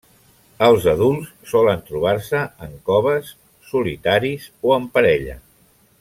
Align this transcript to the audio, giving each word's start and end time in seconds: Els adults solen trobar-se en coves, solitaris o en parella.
Els 0.67 0.85
adults 0.91 1.27
solen 1.51 1.83
trobar-se 1.91 2.41
en 2.67 2.73
coves, 2.91 3.29
solitaris 3.73 4.47
o 4.71 4.77
en 4.81 4.89
parella. 4.97 5.37